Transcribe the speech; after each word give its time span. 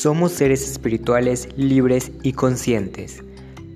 Somos 0.00 0.30
seres 0.30 0.62
espirituales 0.70 1.48
libres 1.56 2.12
y 2.22 2.32
conscientes. 2.32 3.24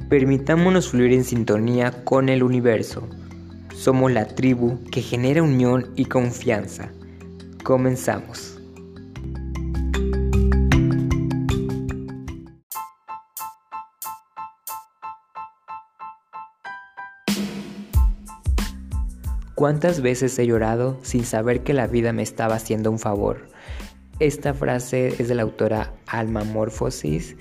Permitámonos 0.09 0.91
fluir 0.91 1.15
en 1.15 1.25
sintonía 1.25 2.05
con 2.05 2.29
el 2.29 2.45
universo. 2.45 3.09
Somos 3.75 4.13
la 4.13 4.29
tribu 4.29 4.79
que 4.93 5.03
genera 5.03 5.43
unión 5.43 5.91
y 5.97 6.05
confianza. 6.05 6.93
Comenzamos. 7.65 8.57
¿Cuántas 19.57 20.01
veces 20.03 20.39
he 20.39 20.47
llorado 20.47 21.01
sin 21.03 21.25
saber 21.25 21.65
que 21.65 21.73
la 21.73 21.89
vida 21.89 22.13
me 22.13 22.23
estaba 22.23 22.55
haciendo 22.55 22.93
un 22.93 23.01
favor? 23.01 23.49
Esta 24.23 24.55
frase 24.55 25.09
es 25.21 25.27
de 25.27 25.35
la 25.35 25.43
autora 25.43 25.93
Alma 26.07 26.45
Morphosis 26.45 27.35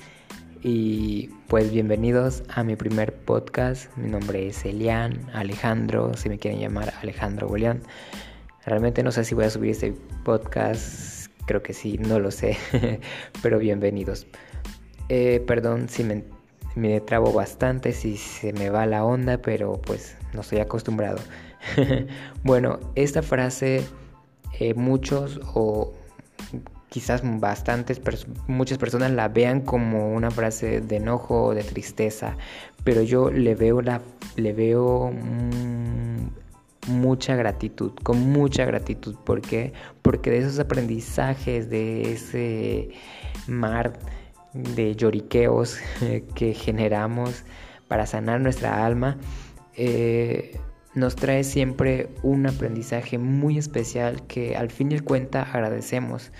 y 0.63 1.29
pues 1.47 1.71
bienvenidos 1.71 2.41
a 2.49 2.63
mi 2.63 2.75
primer 2.75 3.13
podcast. 3.13 3.95
Mi 3.97 4.09
nombre 4.09 4.47
es 4.47 4.65
Elian 4.65 5.29
Alejandro, 5.31 6.15
si 6.15 6.27
me 6.27 6.39
quieren 6.39 6.59
llamar 6.59 6.91
Alejandro 7.03 7.47
Bolián. 7.47 7.83
Realmente 8.65 9.03
no 9.03 9.11
sé 9.11 9.25
si 9.25 9.35
voy 9.35 9.45
a 9.45 9.51
subir 9.51 9.69
este 9.69 9.93
podcast, 10.25 11.31
creo 11.45 11.61
que 11.61 11.73
sí, 11.73 11.99
no 11.99 12.17
lo 12.17 12.31
sé, 12.31 12.57
pero 13.43 13.59
bienvenidos. 13.59 14.25
Eh, 15.07 15.39
perdón 15.45 15.87
si 15.87 16.03
me, 16.03 16.23
me 16.73 16.99
trabo 16.99 17.31
bastante, 17.31 17.91
si 17.91 18.17
se 18.17 18.53
me 18.53 18.71
va 18.71 18.87
la 18.87 19.05
onda, 19.05 19.37
pero 19.37 19.79
pues 19.79 20.17
no 20.33 20.41
estoy 20.41 20.57
acostumbrado. 20.57 21.19
bueno, 22.43 22.79
esta 22.95 23.21
frase 23.21 23.83
eh, 24.59 24.73
muchos 24.73 25.39
o 25.53 25.93
quizás 26.91 27.21
bastantes, 27.39 28.01
muchas 28.47 28.77
personas 28.77 29.11
la 29.11 29.29
vean 29.29 29.61
como 29.61 30.13
una 30.13 30.29
frase 30.29 30.81
de 30.81 30.97
enojo 30.97 31.45
o 31.45 31.53
de 31.55 31.63
tristeza, 31.63 32.35
pero 32.83 33.01
yo 33.01 33.31
le 33.31 33.55
veo, 33.55 33.81
la, 33.81 34.01
le 34.35 34.51
veo 34.51 35.09
mm, 35.09 36.91
mucha 36.91 37.37
gratitud, 37.37 37.93
con 38.03 38.19
mucha 38.33 38.65
gratitud. 38.65 39.15
¿Por 39.23 39.39
qué? 39.39 39.71
Porque 40.01 40.31
de 40.31 40.39
esos 40.39 40.59
aprendizajes, 40.59 41.69
de 41.69 42.11
ese 42.11 42.89
mar 43.47 43.93
de 44.51 44.93
lloriqueos 44.93 45.77
que 46.35 46.53
generamos 46.53 47.45
para 47.87 48.05
sanar 48.05 48.41
nuestra 48.41 48.85
alma, 48.85 49.15
eh, 49.77 50.59
nos 50.93 51.15
trae 51.15 51.45
siempre 51.45 52.09
un 52.21 52.47
aprendizaje 52.47 53.17
muy 53.17 53.57
especial 53.57 54.27
que 54.27 54.57
al 54.57 54.71
fin 54.71 54.91
y 54.91 54.95
al 54.95 55.05
cuenta 55.05 55.43
agradecemos. 55.43 56.33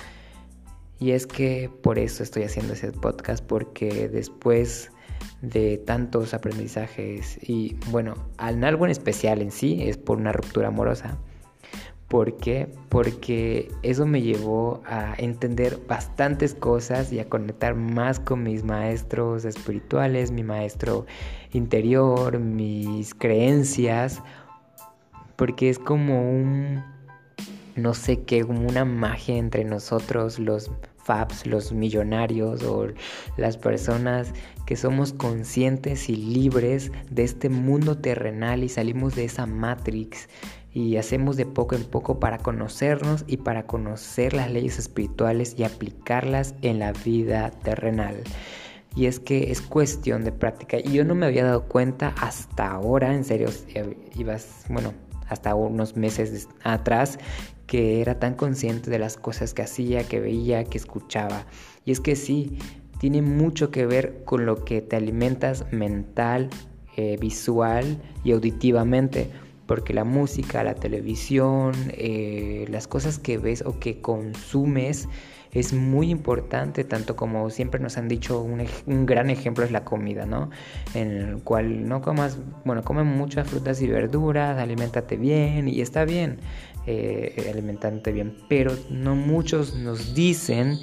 Y 1.01 1.13
es 1.13 1.25
que 1.25 1.67
por 1.81 1.97
eso 1.97 2.21
estoy 2.21 2.43
haciendo 2.43 2.73
ese 2.73 2.91
podcast, 2.91 3.43
porque 3.43 4.07
después 4.07 4.91
de 5.41 5.79
tantos 5.79 6.35
aprendizajes 6.35 7.39
y 7.41 7.75
bueno, 7.89 8.13
algo 8.37 8.85
en 8.85 8.91
especial 8.91 9.41
en 9.41 9.49
sí 9.49 9.79
es 9.81 9.97
por 9.97 10.19
una 10.19 10.31
ruptura 10.31 10.67
amorosa. 10.67 11.17
¿Por 12.07 12.37
qué? 12.37 12.67
Porque 12.89 13.71
eso 13.81 14.05
me 14.05 14.21
llevó 14.21 14.83
a 14.85 15.15
entender 15.17 15.79
bastantes 15.87 16.53
cosas 16.53 17.11
y 17.11 17.19
a 17.19 17.27
conectar 17.27 17.73
más 17.73 18.19
con 18.19 18.43
mis 18.43 18.63
maestros 18.63 19.43
espirituales, 19.43 20.29
mi 20.29 20.43
maestro 20.43 21.07
interior, 21.51 22.37
mis 22.37 23.15
creencias, 23.15 24.21
porque 25.35 25.71
es 25.71 25.79
como 25.79 26.29
un, 26.29 26.83
no 27.75 27.95
sé 27.95 28.21
qué, 28.21 28.45
como 28.45 28.67
una 28.67 28.85
magia 28.85 29.37
entre 29.37 29.63
nosotros, 29.63 30.37
los 30.37 30.69
Los 31.45 31.73
millonarios 31.73 32.63
o 32.63 32.87
las 33.37 33.57
personas 33.57 34.33
que 34.65 34.75
somos 34.75 35.11
conscientes 35.11 36.09
y 36.09 36.15
libres 36.15 36.91
de 37.09 37.23
este 37.23 37.49
mundo 37.49 37.97
terrenal 37.97 38.63
y 38.63 38.69
salimos 38.69 39.15
de 39.15 39.25
esa 39.25 39.45
matrix 39.45 40.29
y 40.73 40.95
hacemos 40.95 41.35
de 41.35 41.45
poco 41.45 41.75
en 41.75 41.83
poco 41.83 42.19
para 42.19 42.37
conocernos 42.37 43.25
y 43.27 43.37
para 43.37 43.63
conocer 43.63 44.33
las 44.33 44.49
leyes 44.49 44.79
espirituales 44.79 45.55
y 45.57 45.65
aplicarlas 45.65 46.55
en 46.61 46.79
la 46.79 46.93
vida 46.93 47.51
terrenal. 47.51 48.15
Y 48.95 49.05
es 49.05 49.19
que 49.19 49.51
es 49.51 49.61
cuestión 49.61 50.23
de 50.23 50.31
práctica. 50.31 50.77
Y 50.79 50.93
yo 50.93 51.03
no 51.03 51.15
me 51.15 51.25
había 51.25 51.43
dado 51.43 51.63
cuenta 51.63 52.13
hasta 52.19 52.71
ahora, 52.71 53.13
en 53.13 53.23
serio, 53.23 53.49
ibas, 54.15 54.65
bueno, 54.69 54.93
hasta 55.27 55.55
unos 55.55 55.95
meses 55.95 56.47
atrás, 56.63 57.17
que 57.71 58.01
era 58.01 58.19
tan 58.19 58.33
consciente 58.33 58.91
de 58.91 58.99
las 58.99 59.15
cosas 59.15 59.53
que 59.53 59.61
hacía, 59.61 60.03
que 60.03 60.19
veía, 60.19 60.65
que 60.65 60.77
escuchaba. 60.77 61.45
Y 61.85 61.93
es 61.93 62.01
que 62.01 62.17
sí, 62.17 62.57
tiene 62.99 63.21
mucho 63.21 63.71
que 63.71 63.85
ver 63.85 64.25
con 64.25 64.45
lo 64.45 64.65
que 64.65 64.81
te 64.81 64.97
alimentas 64.97 65.71
mental, 65.71 66.49
eh, 66.97 67.15
visual 67.17 68.01
y 68.25 68.33
auditivamente. 68.33 69.29
Porque 69.67 69.93
la 69.93 70.03
música, 70.03 70.65
la 70.65 70.75
televisión, 70.75 71.71
eh, 71.91 72.65
las 72.67 72.89
cosas 72.89 73.19
que 73.19 73.37
ves 73.37 73.63
o 73.65 73.79
que 73.79 74.01
consumes 74.01 75.07
es 75.53 75.73
muy 75.73 76.09
importante, 76.09 76.83
tanto 76.83 77.15
como 77.15 77.49
siempre 77.49 77.79
nos 77.79 77.97
han 77.97 78.07
dicho, 78.07 78.41
un, 78.41 78.65
gran 79.05 79.29
ejemplo 79.29 79.65
es 79.65 79.71
la 79.71 79.83
comida, 79.83 80.25
¿no? 80.25 80.49
En 80.93 81.11
el 81.11 81.43
cual 81.43 81.87
no 81.87 82.01
comas, 82.01 82.37
bueno, 82.63 82.83
come 82.83 83.03
muchas 83.03 83.49
frutas 83.49 83.81
y 83.81 83.87
verduras, 83.87 84.57
alimentate 84.57 85.17
bien 85.17 85.67
y 85.67 85.81
está 85.81 86.05
bien 86.05 86.39
eh, 86.87 87.47
alimentarte 87.51 88.11
bien, 88.11 88.37
pero 88.47 88.75
no 88.89 89.15
muchos 89.15 89.75
nos 89.75 90.13
dicen 90.13 90.79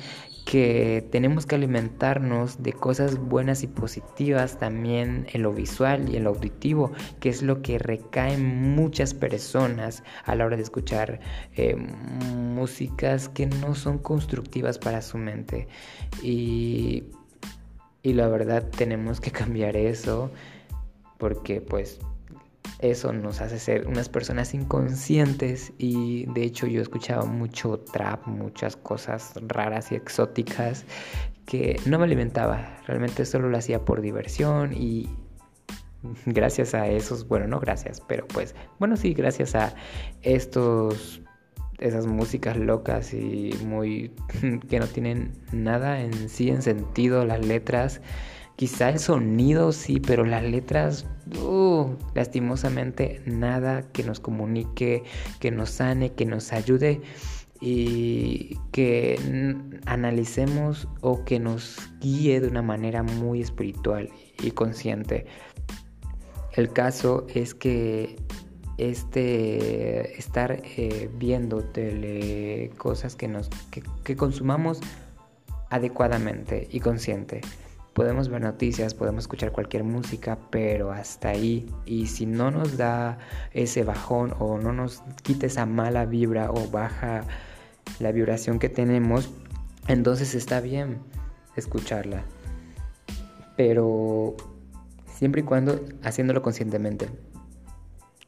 que 0.49 1.07
tenemos 1.11 1.45
que 1.45 1.57
alimentarnos 1.57 2.63
de 2.63 2.73
cosas 2.73 3.19
buenas 3.19 3.63
y 3.63 3.67
positivas 3.67 4.59
también 4.59 5.27
en 5.35 5.43
lo 5.43 5.53
visual 5.53 6.09
y 6.09 6.17
en 6.17 6.25
lo 6.25 6.31
auditivo, 6.31 6.93
que 7.21 7.29
es 7.29 7.43
lo 7.43 7.61
que 7.61 7.79
recaen 7.79 8.75
muchas 8.75 9.13
personas 9.13 10.03
a 10.25 10.35
la 10.35 10.47
hora 10.47 10.57
de 10.57 10.63
escuchar 10.63 11.21
eh, 11.55 11.77
músicas 11.77 13.29
que 13.29 13.45
no 13.45 13.75
son 13.75 13.99
constructivas 13.99 14.79
para 14.79 15.03
su 15.03 15.19
mente. 15.19 15.69
Y, 16.23 17.05
y 18.03 18.15
la 18.15 18.29
verdad 18.29 18.67
tenemos 18.75 19.21
que 19.21 19.31
cambiar 19.33 19.77
eso 19.77 20.31
porque 21.19 21.61
pues 21.61 22.01
eso 22.79 23.13
nos 23.13 23.41
hace 23.41 23.59
ser 23.59 23.87
unas 23.87 24.09
personas 24.09 24.55
inconscientes 24.55 25.73
y 25.79 26.27
de 26.27 26.43
hecho 26.43 26.67
yo 26.67 26.81
escuchaba 26.81 27.25
mucho 27.25 27.81
trap, 27.81 28.27
muchas 28.27 28.77
cosas 28.77 29.35
raras 29.47 29.91
y 29.91 29.97
exóticas 29.97 30.85
que 31.45 31.81
no 31.87 31.99
me 31.99 32.05
alimentaba, 32.05 32.79
realmente 32.87 33.25
solo 33.25 33.49
lo 33.49 33.57
hacía 33.59 33.85
por 33.85 34.01
diversión 34.01 34.73
y 34.75 35.09
gracias 36.27 36.75
a 36.75 36.87
esos, 36.87 37.27
bueno, 37.27 37.47
no 37.49 37.59
gracias, 37.59 38.01
pero 38.01 38.27
pues, 38.29 38.55
bueno, 38.79 38.97
sí, 38.97 39.15
gracias 39.15 39.55
a 39.55 39.75
estos 40.23 41.23
esas 41.79 42.07
músicas 42.07 42.57
locas 42.57 43.15
y 43.15 43.53
muy 43.65 44.13
que 44.69 44.81
no 44.81 44.87
tienen 44.87 45.33
nada 45.53 46.01
en 46.01 46.29
sí 46.29 46.51
en 46.51 46.63
sentido 46.63 47.25
las 47.25 47.45
letras 47.47 48.01
Quizá 48.59 48.89
el 48.89 48.99
sonido 48.99 49.71
sí, 49.71 50.01
pero 50.01 50.25
las 50.25 50.43
letras, 50.43 51.07
uh, 51.41 51.95
lastimosamente, 52.15 53.23
nada 53.25 53.83
que 53.93 54.03
nos 54.03 54.19
comunique, 54.19 55.05
que 55.39 55.53
nos 55.53 55.71
sane, 55.71 56.15
que 56.15 56.27
nos 56.27 56.53
ayude 56.53 57.01
y 57.61 58.59
que 58.73 59.55
analicemos 59.87 60.89
o 61.03 61.25
que 61.25 61.39
nos 61.39 61.79
guíe 62.01 62.41
de 62.41 62.49
una 62.49 62.63
manera 62.63 63.05
muy 63.05 63.43
espiritual 63.43 64.11
y 64.43 64.51
consciente. 64.51 65.27
El 66.55 66.73
caso 66.73 67.29
es 67.33 67.55
que 67.55 68.17
este 68.77 70.19
estar 70.19 70.61
eh, 70.65 71.09
viendo 71.17 71.63
tele, 71.63 72.73
cosas 72.77 73.15
que 73.15 73.29
nos 73.29 73.51
que 74.03 74.17
consumamos 74.17 74.81
adecuadamente 75.71 76.67
y 76.73 76.81
consciente 76.81 77.41
podemos 77.99 78.29
ver 78.29 78.41
noticias, 78.43 78.95
podemos 78.95 79.25
escuchar 79.25 79.51
cualquier 79.51 79.83
música, 79.83 80.39
pero 80.51 80.93
hasta 80.93 81.31
ahí. 81.31 81.67
Y 81.85 82.07
si 82.07 82.27
no 82.27 82.53
nos 82.53 82.77
da 82.77 83.19
ese 83.53 83.83
bajón 83.83 84.35
o 84.39 84.57
no 84.57 84.73
nos 84.73 85.03
quita 85.25 85.47
esa 85.47 85.67
mala 85.67 86.07
vibra 86.07 86.53
o 86.53 86.71
baja 86.71 87.25
la 87.99 88.13
vibración 88.13 88.61
que 88.61 88.69
tenemos, 88.69 89.31
entonces 89.89 90.37
está 90.37 90.61
bien 90.61 91.01
escucharla. 91.57 92.23
Pero 93.57 94.37
siempre 95.13 95.41
y 95.41 95.45
cuando 95.45 95.85
haciéndolo 96.05 96.41
conscientemente. 96.41 97.09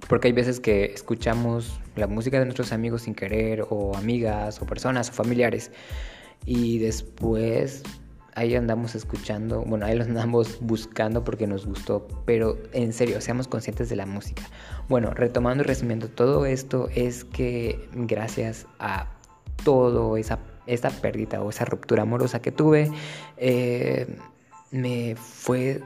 Porque 0.08 0.26
hay 0.26 0.32
veces 0.32 0.58
que 0.58 0.86
escuchamos 0.86 1.80
la 1.94 2.08
música 2.08 2.40
de 2.40 2.44
nuestros 2.44 2.72
amigos 2.72 3.02
sin 3.02 3.14
querer, 3.14 3.64
o 3.70 3.96
amigas, 3.96 4.60
o 4.60 4.66
personas, 4.66 5.10
o 5.10 5.12
familiares, 5.12 5.70
y 6.44 6.78
después 6.78 7.84
ahí 8.40 8.54
andamos 8.54 8.94
escuchando, 8.94 9.62
bueno, 9.62 9.84
ahí 9.84 9.96
lo 9.96 10.04
andamos 10.04 10.58
buscando 10.60 11.24
porque 11.24 11.46
nos 11.46 11.66
gustó, 11.66 12.08
pero 12.24 12.56
en 12.72 12.94
serio, 12.94 13.20
seamos 13.20 13.48
conscientes 13.48 13.90
de 13.90 13.96
la 13.96 14.06
música. 14.06 14.42
Bueno, 14.88 15.10
retomando 15.10 15.62
y 15.62 15.66
resumiendo 15.66 16.08
todo 16.08 16.46
esto 16.46 16.88
es 16.94 17.24
que 17.24 17.86
gracias 17.92 18.66
a 18.78 19.08
todo 19.62 20.16
esa 20.16 20.38
esta 20.66 20.90
pérdida 20.90 21.42
o 21.42 21.50
esa 21.50 21.64
ruptura 21.64 22.02
amorosa 22.02 22.40
que 22.40 22.52
tuve 22.52 22.90
eh, 23.36 24.06
me 24.70 25.16
fue 25.16 25.82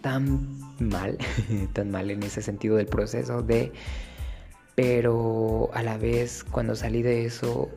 tan 0.00 0.60
mal, 0.78 1.18
tan 1.72 1.90
mal 1.90 2.10
en 2.10 2.22
ese 2.22 2.42
sentido 2.42 2.76
del 2.76 2.86
proceso 2.86 3.42
de, 3.42 3.72
pero 4.76 5.70
a 5.72 5.82
la 5.82 5.98
vez 5.98 6.44
cuando 6.44 6.76
salí 6.76 7.02
de 7.02 7.24
eso, 7.24 7.68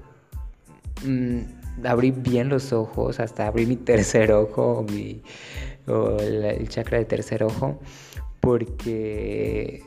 mm, 1.06 1.63
abrí 1.84 2.12
bien 2.12 2.50
los 2.50 2.74
ojos, 2.74 3.20
hasta 3.20 3.48
abrí 3.48 3.66
mi 3.66 3.76
tercer 3.92 4.32
ojo, 4.32 4.86
mi, 4.92 5.22
o 5.88 6.18
el 6.20 6.68
chakra 6.70 6.98
de 6.98 7.06
tercer 7.06 7.44
ojo, 7.44 7.80
porque 8.40 9.84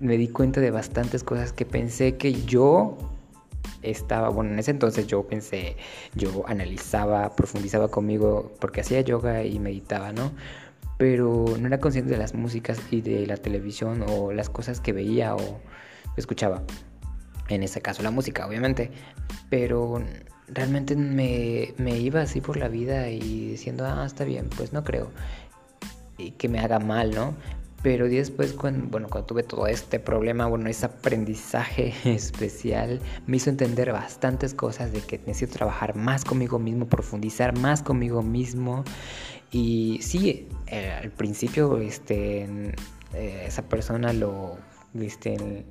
me 0.00 0.16
di 0.16 0.28
cuenta 0.28 0.60
de 0.60 0.70
bastantes 0.70 1.24
cosas 1.24 1.52
que 1.52 1.64
pensé 1.64 2.16
que 2.16 2.32
yo 2.44 2.96
estaba, 3.82 4.28
bueno, 4.28 4.52
en 4.52 4.58
ese 4.58 4.70
entonces 4.70 5.06
yo 5.06 5.26
pensé, 5.26 5.76
yo 6.14 6.44
analizaba, 6.46 7.34
profundizaba 7.34 7.88
conmigo, 7.88 8.52
porque 8.60 8.80
hacía 8.80 9.00
yoga 9.00 9.44
y 9.44 9.58
meditaba, 9.58 10.12
¿no? 10.12 10.32
Pero 10.98 11.44
no 11.58 11.66
era 11.66 11.78
consciente 11.78 12.12
de 12.12 12.18
las 12.18 12.34
músicas 12.34 12.80
y 12.90 13.00
de 13.00 13.26
la 13.26 13.36
televisión 13.36 14.04
o 14.08 14.32
las 14.32 14.48
cosas 14.48 14.80
que 14.80 14.92
veía 14.92 15.34
o 15.34 15.60
escuchaba. 16.16 16.62
En 17.48 17.62
ese 17.62 17.80
caso 17.80 18.02
la 18.02 18.10
música, 18.10 18.46
obviamente. 18.46 18.90
Pero 19.50 20.02
realmente 20.48 20.96
me, 20.96 21.74
me 21.78 21.98
iba 21.98 22.22
así 22.22 22.40
por 22.40 22.56
la 22.56 22.68
vida 22.68 23.08
y 23.10 23.50
diciendo, 23.50 23.84
ah, 23.86 24.04
está 24.06 24.24
bien, 24.24 24.48
pues 24.56 24.72
no 24.72 24.84
creo 24.84 25.10
y 26.18 26.32
que 26.32 26.48
me 26.48 26.58
haga 26.60 26.78
mal, 26.78 27.14
¿no? 27.14 27.34
Pero 27.82 28.08
después, 28.08 28.52
cuando, 28.52 28.86
bueno, 28.88 29.08
cuando 29.08 29.26
tuve 29.26 29.42
todo 29.42 29.66
este 29.66 30.00
problema, 30.00 30.46
bueno, 30.46 30.68
ese 30.68 30.86
aprendizaje 30.86 31.94
especial 32.04 33.00
me 33.26 33.36
hizo 33.36 33.50
entender 33.50 33.92
bastantes 33.92 34.54
cosas 34.54 34.92
de 34.92 35.00
que 35.00 35.18
necesito 35.18 35.52
trabajar 35.52 35.94
más 35.94 36.24
conmigo 36.24 36.58
mismo, 36.58 36.86
profundizar 36.86 37.56
más 37.58 37.82
conmigo 37.82 38.22
mismo. 38.22 38.84
Y 39.52 40.00
sí, 40.02 40.48
eh, 40.66 40.90
al 40.90 41.10
principio, 41.10 41.78
este, 41.78 42.72
eh, 43.14 43.44
esa 43.46 43.62
persona 43.68 44.12
lo, 44.12 44.58
este, 44.98 45.64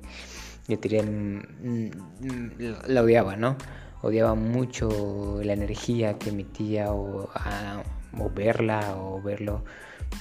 yo 0.68 0.78
mm, 0.78 1.90
la 2.88 3.02
odiaba, 3.02 3.36
¿no? 3.36 3.56
Odiaba 4.02 4.34
mucho 4.34 5.40
la 5.42 5.52
energía 5.52 6.18
que 6.18 6.30
emitía 6.30 6.92
o, 6.92 7.28
o 8.18 8.30
verla 8.30 8.96
o 8.98 9.20
verlo, 9.22 9.64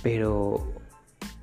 pero 0.02 0.74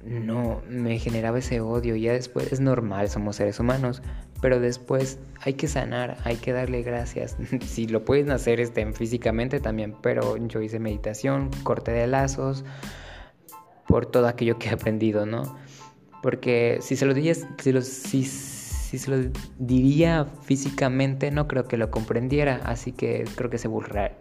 no 0.04 0.62
me 0.68 0.98
generaba 0.98 1.38
ese 1.38 1.60
odio. 1.60 1.96
Ya 1.96 2.12
después 2.12 2.52
es 2.52 2.60
normal, 2.60 3.08
somos 3.08 3.36
seres 3.36 3.60
humanos, 3.60 4.02
pero 4.40 4.60
después 4.60 5.18
hay 5.40 5.54
que 5.54 5.68
sanar, 5.68 6.18
hay 6.24 6.36
que 6.36 6.52
darle 6.52 6.82
gracias. 6.82 7.36
si 7.66 7.86
lo 7.86 8.04
pueden 8.04 8.30
hacer 8.30 8.60
estén 8.60 8.94
físicamente 8.94 9.60
también, 9.60 9.94
pero 10.02 10.36
yo 10.36 10.60
hice 10.60 10.78
meditación, 10.78 11.50
corte 11.62 11.92
de 11.92 12.06
lazos, 12.06 12.64
por 13.86 14.06
todo 14.06 14.26
aquello 14.26 14.58
que 14.58 14.68
he 14.68 14.72
aprendido, 14.72 15.26
¿no? 15.26 15.56
Porque 16.22 16.78
si 16.80 16.96
se 16.96 17.04
lo 17.04 17.14
dirías, 17.14 17.46
si, 17.58 17.72
lo, 17.72 17.82
si, 17.82 18.24
si 18.92 18.98
se 18.98 19.10
lo 19.10 19.30
diría 19.58 20.26
físicamente, 20.42 21.30
no 21.30 21.48
creo 21.48 21.64
que 21.64 21.78
lo 21.78 21.90
comprendiera, 21.90 22.60
así 22.66 22.92
que 22.92 23.24
creo 23.36 23.48
que 23.48 23.56
se, 23.56 23.70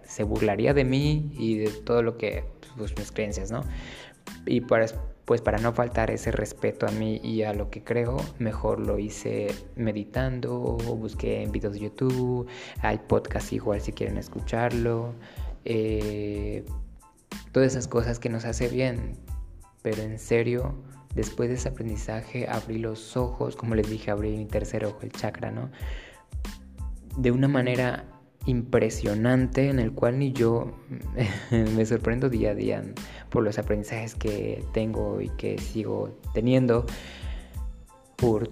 se 0.05 0.23
burlaría 0.23 0.73
de 0.73 0.85
mí 0.85 1.29
y 1.37 1.57
de 1.57 1.71
todo 1.71 2.01
lo 2.01 2.17
que, 2.17 2.45
pues 2.77 2.97
mis 2.97 3.11
creencias, 3.11 3.51
¿no? 3.51 3.65
Y 4.45 4.61
para 4.61 4.85
pues 5.25 5.41
para 5.41 5.57
no 5.57 5.73
faltar 5.73 6.09
ese 6.09 6.31
respeto 6.31 6.87
a 6.87 6.91
mí 6.91 7.19
y 7.21 7.43
a 7.43 7.53
lo 7.53 7.69
que 7.69 7.83
creo, 7.83 8.15
mejor 8.39 8.79
lo 8.79 8.97
hice 8.97 9.53
meditando, 9.75 10.77
busqué 10.97 11.43
en 11.43 11.51
videos 11.51 11.73
de 11.73 11.81
YouTube, 11.81 12.47
hay 12.81 12.97
podcasts 12.97 13.51
igual 13.51 13.81
si 13.81 13.91
quieren 13.91 14.17
escucharlo, 14.17 15.13
eh, 15.65 16.63
todas 17.51 17.73
esas 17.73 17.89
cosas 17.89 18.19
que 18.19 18.29
nos 18.29 18.45
hace 18.45 18.69
bien, 18.69 19.17
pero 19.81 20.01
en 20.01 20.17
serio, 20.17 20.75
después 21.15 21.49
de 21.49 21.55
ese 21.55 21.69
aprendizaje 21.69 22.47
abrí 22.47 22.77
los 22.77 23.17
ojos, 23.17 23.55
como 23.55 23.75
les 23.75 23.89
dije, 23.89 24.11
abrí 24.11 24.35
mi 24.37 24.45
tercer 24.45 24.85
ojo, 24.85 24.99
el 25.01 25.11
chakra, 25.11 25.51
¿no? 25.51 25.69
De 27.17 27.31
una 27.31 27.47
manera 27.47 28.05
impresionante 28.45 29.69
en 29.69 29.79
el 29.79 29.91
cual 29.91 30.17
ni 30.19 30.33
yo 30.33 30.71
me 31.51 31.85
sorprendo 31.85 32.29
día 32.29 32.51
a 32.51 32.55
día 32.55 32.83
por 33.29 33.43
los 33.43 33.59
aprendizajes 33.59 34.15
que 34.15 34.63
tengo 34.73 35.21
y 35.21 35.29
que 35.29 35.57
sigo 35.57 36.17
teniendo 36.33 36.85
por 38.15 38.49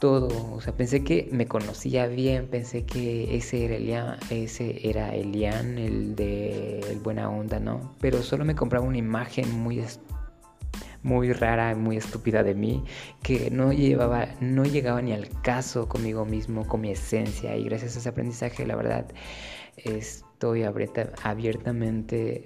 todo, 0.00 0.52
o 0.52 0.60
sea, 0.60 0.76
pensé 0.76 1.04
que 1.04 1.28
me 1.30 1.46
conocía 1.46 2.08
bien, 2.08 2.48
pensé 2.48 2.84
que 2.84 3.36
ese 3.36 3.64
era 3.64 3.76
Elian, 3.76 4.16
ese 4.30 4.88
era 4.88 5.14
Elian, 5.14 5.78
el 5.78 6.16
de 6.16 6.80
el 6.80 6.98
buena 6.98 7.30
onda, 7.30 7.60
¿no? 7.60 7.92
Pero 8.00 8.20
solo 8.22 8.44
me 8.44 8.56
compraba 8.56 8.84
una 8.84 8.98
imagen 8.98 9.48
muy 9.52 9.78
muy 11.02 11.32
rara, 11.32 11.74
muy 11.74 11.96
estúpida 11.96 12.42
de 12.42 12.54
mí, 12.54 12.84
que 13.22 13.50
no 13.50 13.72
llevaba, 13.72 14.28
no 14.40 14.64
llegaba 14.64 15.02
ni 15.02 15.12
al 15.12 15.28
caso 15.42 15.88
conmigo 15.88 16.24
mismo, 16.24 16.66
con 16.66 16.80
mi 16.80 16.90
esencia. 16.90 17.56
Y 17.56 17.64
gracias 17.64 17.96
a 17.96 17.98
ese 17.98 18.08
aprendizaje, 18.08 18.66
la 18.66 18.76
verdad, 18.76 19.06
estoy 19.76 20.62
abiertamente 20.62 22.44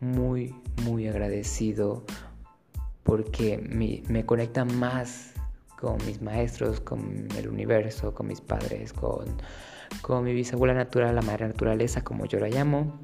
muy, 0.00 0.54
muy 0.84 1.06
agradecido 1.08 2.04
porque 3.02 3.58
me, 3.58 4.02
me 4.08 4.24
conecta 4.26 4.64
más 4.64 5.32
con 5.78 5.96
mis 6.06 6.22
maestros, 6.22 6.80
con 6.80 7.26
el 7.36 7.48
universo, 7.48 8.14
con 8.14 8.28
mis 8.28 8.40
padres, 8.40 8.92
con, 8.92 9.26
con 10.00 10.24
mi 10.24 10.32
bisabuela 10.32 10.74
natural, 10.74 11.14
la 11.16 11.22
madre 11.22 11.48
naturaleza, 11.48 12.02
como 12.04 12.26
yo 12.26 12.38
la 12.38 12.48
llamo, 12.48 13.00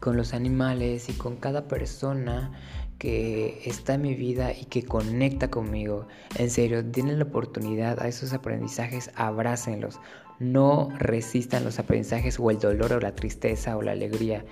con 0.00 0.16
los 0.16 0.34
animales 0.34 1.08
y 1.08 1.12
con 1.12 1.36
cada 1.36 1.68
persona 1.68 2.52
que 2.98 3.62
está 3.64 3.94
en 3.94 4.02
mi 4.02 4.14
vida 4.14 4.52
y 4.52 4.64
que 4.64 4.84
conecta 4.84 5.50
conmigo. 5.50 6.08
En 6.36 6.50
serio, 6.50 6.84
tienen 6.84 7.18
la 7.18 7.24
oportunidad 7.24 8.00
a 8.02 8.08
esos 8.08 8.32
aprendizajes, 8.32 9.10
abrácenlos. 9.14 10.00
No 10.38 10.90
resistan 10.98 11.64
los 11.64 11.78
aprendizajes 11.78 12.38
o 12.38 12.50
el 12.50 12.58
dolor 12.58 12.92
o 12.92 13.00
la 13.00 13.14
tristeza 13.14 13.76
o 13.76 13.82
la 13.82 13.92
alegría 13.92 14.44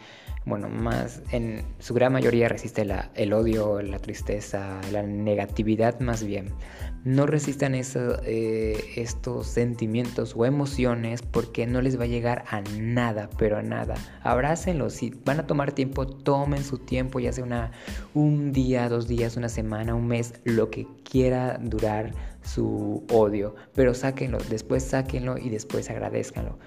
bueno, 0.47 0.69
más 0.69 1.23
en 1.33 1.65
su 1.81 1.93
gran 1.93 2.12
mayoría 2.12 2.49
resiste 2.49 2.87
el 3.17 3.33
odio, 3.33 3.83
la 3.83 3.99
tristeza, 3.99 4.81
la 4.93 5.03
negatividad 5.03 5.99
más 5.99 6.23
bien. 6.23 6.55
No 7.03 7.27
resistan 7.27 7.75
eso, 7.75 8.21
eh, 8.25 8.93
estos 8.94 9.49
sentimientos 9.49 10.35
o 10.37 10.47
emociones 10.47 11.23
porque 11.23 11.67
no 11.67 11.83
les 11.83 11.99
va 11.99 12.05
a 12.05 12.06
llegar 12.06 12.44
a 12.49 12.60
nada, 12.79 13.29
pero 13.37 13.58
a 13.58 13.63
nada. 13.63 13.96
Abrácenlos, 14.22 14.93
si 14.93 15.10
van 15.25 15.41
a 15.41 15.49
tomar 15.49 15.72
tiempo, 15.72 16.06
tomen 16.06 16.63
su 16.63 16.79
tiempo, 16.79 17.19
ya 17.19 17.32
sea 17.32 17.43
una, 17.43 17.72
un 18.15 18.53
día, 18.53 18.89
dos 18.89 19.08
días, 19.08 19.37
una 19.37 19.49
semana, 19.49 19.96
un 19.96 20.06
mes, 20.06 20.34
lo 20.44 20.70
que 20.70 20.87
quiera 21.03 21.58
durar 21.60 22.13
su 22.46 23.05
odio, 23.10 23.55
pero 23.74 23.93
sáquenlo, 23.93 24.38
después 24.48 24.84
sáquenlo 24.84 25.36
y 25.36 25.50
después 25.50 25.91
agradezcanlo. 25.91 26.58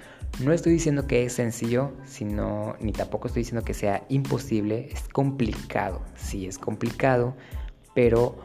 No 0.43 0.53
estoy 0.53 0.74
diciendo 0.74 1.07
que 1.07 1.24
es 1.24 1.33
sencillo, 1.33 1.93
sino 2.05 2.75
ni 2.79 2.91
tampoco 2.91 3.27
estoy 3.27 3.41
diciendo 3.41 3.65
que 3.65 3.74
sea 3.74 4.03
imposible, 4.09 4.89
es 4.91 5.07
complicado, 5.09 6.01
sí 6.15 6.45
es 6.45 6.57
complicado, 6.57 7.36
pero 7.95 8.36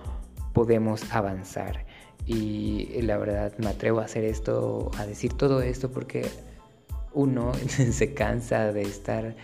podemos 0.53 1.13
avanzar. 1.13 1.85
Y 2.27 3.03
la 3.03 3.19
verdad 3.19 3.53
me 3.59 3.67
atrevo 3.67 4.01
a 4.01 4.05
hacer 4.05 4.25
esto, 4.25 4.91
a 4.97 5.05
decir 5.05 5.35
todo 5.35 5.61
esto 5.61 5.91
porque 5.91 6.27
uno 7.13 7.53
se 7.69 8.15
cansa 8.15 8.73
de 8.73 8.83
estar 8.83 9.35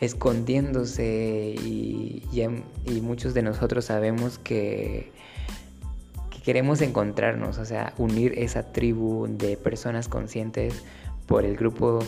escondiéndose 0.00 1.54
y, 1.58 2.22
y, 2.30 3.00
muchos 3.00 3.34
de 3.34 3.42
nosotros 3.42 3.86
sabemos 3.86 4.38
que, 4.38 5.10
que, 5.10 5.10
queremos 6.46 6.80
encontrarnos, 6.80 7.58
o 7.58 7.64
sea, 7.64 7.92
unir 7.98 8.38
esa 8.38 8.70
tribu 8.70 9.26
de 9.28 9.56
personas 9.56 10.06
conscientes 10.06 10.84
por 11.26 11.44
el 11.44 11.56
grupo 11.56 11.98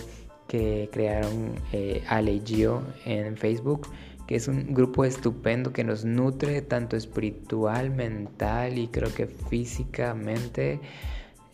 que 0.46 0.88
crearon 0.92 1.56
eh, 1.72 2.04
Ale 2.06 2.40
Gio 2.44 2.84
en 3.04 3.36
Facebook, 3.36 3.88
que 4.28 4.36
es 4.36 4.46
un 4.46 4.74
grupo 4.74 5.04
estupendo 5.04 5.72
que 5.72 5.82
nos 5.82 6.04
nutre 6.04 6.62
tanto 6.62 6.96
espiritual, 6.96 7.90
mental 7.90 8.78
y 8.78 8.86
creo 8.86 9.12
que 9.12 9.26
físicamente 9.26 10.78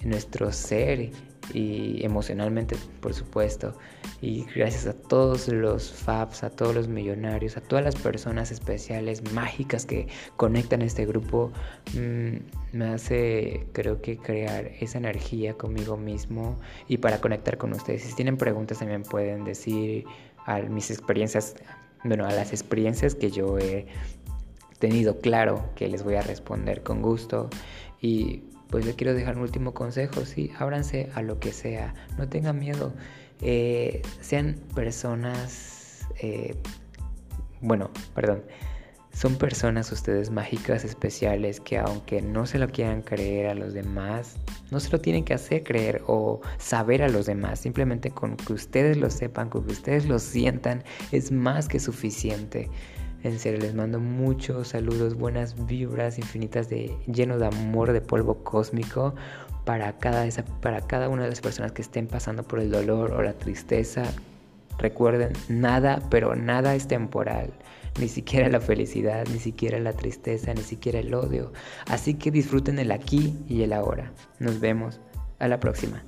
nuestro 0.05 0.53
ser 0.53 1.11
y 1.53 2.05
emocionalmente, 2.05 2.77
por 3.01 3.15
supuesto. 3.15 3.75
Y 4.21 4.45
gracias 4.55 4.87
a 4.87 4.95
todos 4.95 5.49
los 5.49 5.93
FABs, 5.93 6.45
a 6.45 6.51
todos 6.51 6.75
los 6.75 6.89
millonarios, 6.89 7.57
a 7.57 7.61
todas 7.61 7.85
las 7.85 7.97
personas 7.97 8.51
especiales, 8.51 9.33
mágicas 9.33 9.85
que 9.87 10.09
conectan 10.37 10.83
este 10.83 11.05
grupo, 11.07 11.53
mm, 11.95 12.77
me 12.77 12.85
hace, 12.87 13.67
creo 13.73 14.01
que, 14.01 14.17
crear 14.17 14.71
esa 14.81 14.99
energía 14.99 15.55
conmigo 15.55 15.97
mismo 15.97 16.59
y 16.89 16.99
para 16.99 17.21
conectar 17.21 17.59
con 17.59 17.73
ustedes. 17.73 18.03
Si 18.03 18.15
tienen 18.15 18.37
preguntas 18.37 18.79
también 18.79 19.03
pueden 19.03 19.45
decir 19.45 20.05
a 20.47 20.61
mis 20.61 20.91
experiencias, 20.91 21.57
bueno, 22.05 22.27
a 22.27 22.33
las 22.33 22.53
experiencias 22.53 23.15
que 23.15 23.31
yo 23.31 23.59
he 23.59 23.87
tenido 24.79 25.21
claro 25.21 25.71
que 25.75 25.89
les 25.89 26.03
voy 26.03 26.15
a 26.15 26.23
responder 26.23 26.83
con 26.83 27.03
gusto 27.03 27.49
y 28.01 28.43
pues 28.71 28.85
le 28.85 28.95
quiero 28.95 29.15
dejar 29.15 29.37
un 29.37 29.43
último 29.43 29.75
consejo, 29.75 30.25
sí, 30.25 30.53
ábranse 30.59 31.11
a 31.15 31.23
lo 31.23 31.39
que 31.39 31.53
sea, 31.53 31.95
no 32.19 32.29
tengan 32.29 32.59
miedo, 32.59 32.93
eh, 33.41 34.03
sean 34.21 34.57
personas, 34.75 36.07
eh, 36.21 36.57
bueno, 37.61 37.91
perdón, 38.15 38.43
son 39.15 39.37
personas 39.37 39.93
ustedes 39.93 40.31
mágicas, 40.31 40.85
especiales, 40.85 41.61
que 41.61 41.79
aunque 41.79 42.21
no 42.21 42.47
se 42.47 42.59
lo 42.59 42.69
quieran 42.69 43.01
creer 43.01 43.47
a 43.47 43.55
los 43.55 43.73
demás, 43.73 44.37
no 44.73 44.81
se 44.81 44.91
lo 44.91 45.01
tienen 45.01 45.25
que 45.25 45.35
hacer 45.35 45.63
creer 45.63 46.03
o 46.09 46.41
saber 46.59 47.01
a 47.01 47.09
los 47.09 47.27
demás. 47.27 47.61
Simplemente 47.61 48.11
con 48.11 48.37
que 48.37 48.53
ustedes 48.53 48.97
lo 48.97 49.11
sepan, 49.11 49.51
con 49.51 49.67
que 49.67 49.73
ustedes 49.73 50.07
lo 50.07 50.19
sientan, 50.19 50.83
es 51.13 51.31
más 51.31 51.69
que 51.69 51.79
suficiente. 51.79 52.69
En 53.25 53.39
serio, 53.39 53.59
les 53.59 53.75
mando 53.75 53.99
muchos 53.99 54.69
saludos, 54.69 55.17
buenas 55.17 55.67
vibras 55.67 56.19
infinitas 56.19 56.69
de 56.69 56.97
lleno 57.07 57.39
de 57.39 57.47
amor, 57.47 57.93
de 57.93 58.01
polvo 58.01 58.45
cósmico 58.45 59.15
para 59.65 59.99
cada, 59.99 60.27
esa, 60.27 60.45
para 60.45 60.83
cada 60.83 61.09
una 61.09 61.23
de 61.23 61.31
las 61.31 61.41
personas 61.41 61.73
que 61.73 61.83
estén 61.83 62.07
pasando 62.07 62.43
por 62.43 62.61
el 62.61 62.71
dolor 62.71 63.13
o 63.13 63.23
la 63.23 63.33
tristeza. 63.33 64.05
Recuerden, 64.79 65.33
nada, 65.49 66.01
pero 66.11 66.37
nada 66.37 66.75
es 66.75 66.87
temporal 66.87 67.53
ni 67.99 68.09
siquiera 68.09 68.49
la 68.49 68.61
felicidad, 68.61 69.27
ni 69.33 69.39
siquiera 69.39 69.79
la 69.79 69.93
tristeza, 69.93 70.53
ni 70.53 70.63
siquiera 70.63 70.99
el 70.99 71.15
odio. 71.15 71.53
Así 71.87 72.15
que 72.15 72.31
disfruten 72.31 72.79
el 72.79 72.91
aquí 72.91 73.37
y 73.49 73.63
el 73.63 73.73
ahora. 73.73 74.13
Nos 74.39 74.61
vemos. 74.61 75.01
A 75.41 75.49
la 75.49 75.59
próxima. 75.59 76.03